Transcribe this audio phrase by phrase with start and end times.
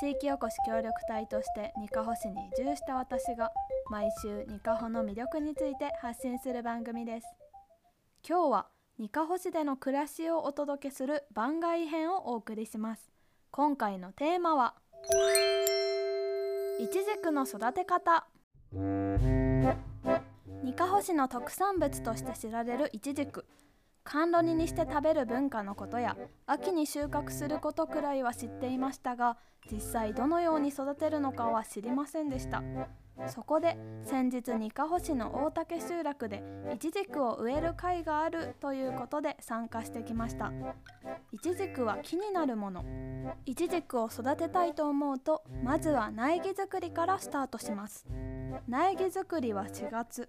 [0.00, 3.50] 地域おこし協力隊としてにかほ市に移住した私が
[3.90, 7.26] 毎週にかほの魅力について発信する番組です。
[8.26, 8.66] 今日は
[8.98, 13.10] にかほ市での暮らしをお届けする番外編をお送りします。
[13.50, 14.74] 今回のテーマは
[16.80, 18.26] いちじくの育て方。
[20.64, 23.44] にかほ市の特産物として知られるいちじく
[24.04, 26.16] 甘露煮にして食べる文化のことや
[26.46, 29.36] 秋に収穫することくらいは知っていましたが
[29.70, 32.62] 実際どのように育てるのかは知りませんでした。
[33.28, 36.42] そこで先日にかほ市の大竹集落で
[36.74, 40.50] イチジクを植える会があるということで参加してきました。
[41.30, 42.84] イチジクは木になるもの。
[43.46, 48.06] イチジクを育てたいと思うとまずは苗木作りからスタートします。
[48.66, 50.28] 苗木作りは4月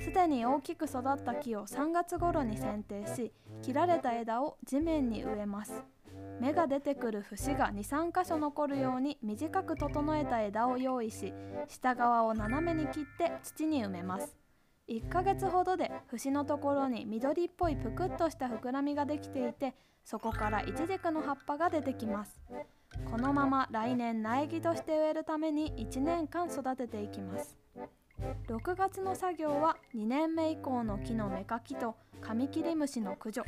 [0.00, 5.82] すでに大きく育った木を3月頃に剪定し切られた枝を地面に植えます。
[6.40, 11.32] 芽が出てくる節が23箇所残るように短く整えた枝を用意し
[11.66, 14.36] 下側を斜めに切って土に埋めます。
[14.88, 22.40] 1ヶ月ほどで節のところに緑っぽいぷくっとした膨らみができていてそこからイチジクの葉っぱが出てきます。
[23.10, 27.58] このまま来年苗木として植えるために1年間育てていきます。
[28.48, 33.44] 6月の作業は2年目以降の木の芽かきとカミキリムシの駆除。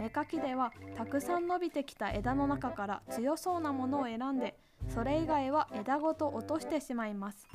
[0.00, 4.56] 芽かきではたくさん伸びてきた枝の中から強そうなものを選んで
[4.88, 7.46] それ以外は枝ごと落としてしまいます。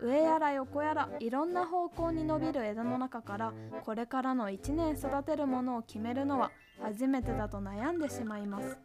[0.00, 3.52] 上やら横やらいろんな方向に伸びる枝の中から
[3.84, 6.50] これからの1年育てるものを決めるのは
[6.82, 8.76] 初めてだと悩んでしまいます。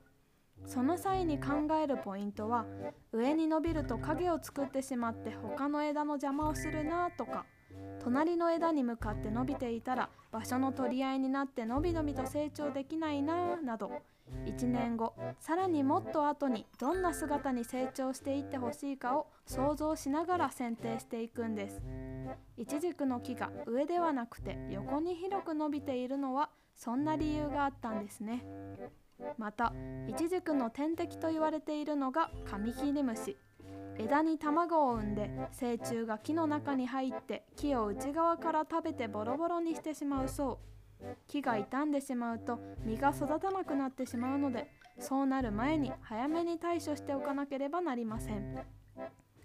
[0.66, 2.66] その際に考えるポイントは
[3.12, 7.46] 上に伸びると影を作ってしまって他の枝の邪魔をするなとか
[8.04, 13.92] 隣の枝に向かって伸びていたら場所の取り合いになってのびのびと成長できないななど。
[14.46, 21.82] 1年後さらにもっと後にどんな姿に成長していってほしいかを想像しながら剪定していくんです。
[22.58, 28.46] イチジクの木が上ではなくて横に広く伸びているのはそんな理由があったんですね。
[29.38, 29.74] また
[30.08, 33.38] イチジクの天敵と言われているのがカミキリムシ
[33.98, 40.72] 枝に卵を産んで成虫が木の中に入って木を内側から食べてボロボロにしてしまうそう。
[41.28, 48.56] 木が傷んでしまうと実が育たなくなってしまうのでそうなる前に早めに対処しておかなければなりません。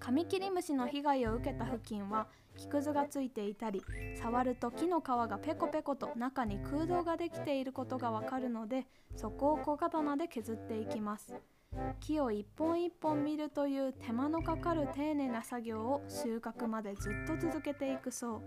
[0.06, 3.82] カミキリムシの被害を受けた付近は木くずがついていたり
[4.14, 8.86] 触ると木の皮がペコペコと中に空洞ができていることがわかるので
[9.16, 11.34] そこを小刀で削っていきます。
[11.98, 18.42] 木を一本一本見るという手間のかかる丁寧な作業を収穫までずっと続けていくそう。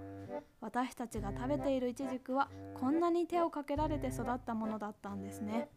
[0.62, 5.68] 私たちが食べているイチジクはこんなに手をかけられて育ったものだったんですね。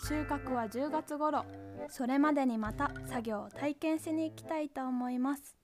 [0.00, 1.44] 収穫は10月頃。
[1.88, 5.56] それまでにまた作業を体験しに行きたいと思います。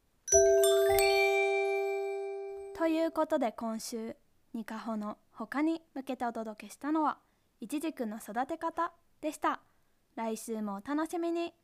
[2.76, 4.16] ということで今週
[4.54, 7.18] ニカホの他に向けてお届けしたのは
[7.60, 9.60] イチジクの育て方でした。
[10.16, 11.54] 来週もお楽しみに。